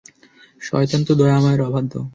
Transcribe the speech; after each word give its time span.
শয়তান 0.61 1.01
তো 1.07 1.13
দয়াময়ের 1.15 1.61
অবাধ্য। 1.61 1.93